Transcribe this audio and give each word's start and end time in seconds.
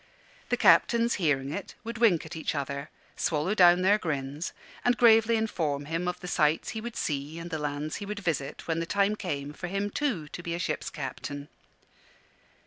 The 0.49 0.57
captains, 0.57 1.13
hearing 1.21 1.51
it, 1.51 1.75
would 1.83 1.99
wink 1.99 2.25
at 2.25 2.35
each 2.35 2.55
other, 2.55 2.89
swallow 3.15 3.53
down 3.53 3.83
their 3.83 3.99
grins, 3.99 4.51
and 4.83 4.97
gravely 4.97 5.35
inform 5.35 5.85
him 5.85 6.07
of 6.07 6.19
the 6.21 6.27
sights 6.27 6.69
he 6.69 6.81
would 6.81 6.95
see 6.95 7.37
and 7.37 7.51
the 7.51 7.59
lands 7.59 7.97
he 7.97 8.05
would 8.07 8.17
visit 8.19 8.67
when 8.67 8.79
the 8.79 8.87
time 8.87 9.15
came 9.15 9.53
for 9.53 9.67
him, 9.67 9.91
too, 9.91 10.27
to 10.29 10.41
be 10.41 10.55
a 10.55 10.57
ship's 10.59 10.89
captain. 10.89 11.49